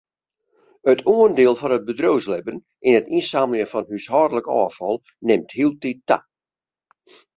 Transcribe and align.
It 0.91 1.01
oandiel 1.11 1.57
fan 1.59 1.75
it 1.75 1.85
bedriuwslibben 1.89 2.57
yn 2.87 2.97
it 2.99 3.11
ynsammeljen 3.17 3.71
fan 3.73 3.87
húshâldlik 3.91 4.49
ôffal 4.61 4.97
nimt 5.27 5.55
hieltyd 5.57 6.01
ta. 6.09 6.19